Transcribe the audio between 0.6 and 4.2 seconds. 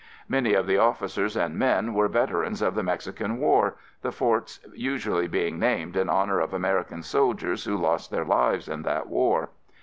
the officers and men were veterans of the Mexican War, the